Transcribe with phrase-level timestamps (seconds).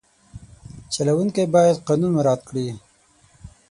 [0.93, 2.67] چلوونکی باید قانون مراعت کړي.